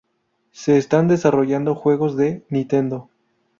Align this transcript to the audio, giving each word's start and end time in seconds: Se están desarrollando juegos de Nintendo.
Se 0.49 0.79
están 0.79 1.07
desarrollando 1.07 1.75
juegos 1.75 2.17
de 2.17 2.43
Nintendo. 2.49 3.11